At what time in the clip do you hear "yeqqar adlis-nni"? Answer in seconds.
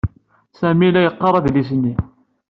1.05-1.93